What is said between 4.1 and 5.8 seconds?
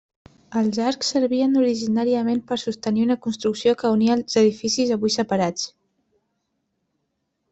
els edificis avui separats.